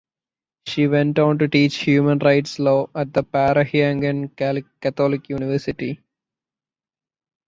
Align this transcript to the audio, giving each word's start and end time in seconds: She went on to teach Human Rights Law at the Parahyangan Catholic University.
She 0.65 0.87
went 0.87 1.19
on 1.19 1.37
to 1.37 1.47
teach 1.47 1.77
Human 1.83 2.17
Rights 2.17 2.57
Law 2.57 2.89
at 2.95 3.13
the 3.13 3.23
Parahyangan 3.23 4.35
Catholic 4.79 5.29
University. 5.29 6.01